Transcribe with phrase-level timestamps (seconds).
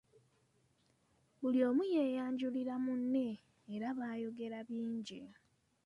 [1.39, 3.27] Buli omu yeeyanjulira munne
[3.73, 5.21] era baayogera bingi.